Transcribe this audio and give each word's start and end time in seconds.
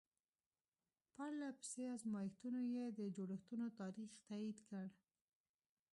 پرله 1.13 1.49
پسې 1.57 1.83
ازمایښتونو 1.95 2.61
یې 2.75 2.85
د 2.99 3.01
جوړښتونو 3.15 3.65
تاریخ 3.79 4.11
تایید 4.27 4.57
کړ. 4.67 4.85